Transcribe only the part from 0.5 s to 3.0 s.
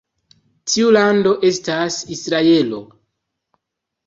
Tiu lando estas Israelo.